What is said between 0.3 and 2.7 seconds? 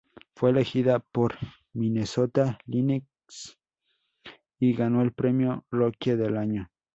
Fue elegida por Minnesota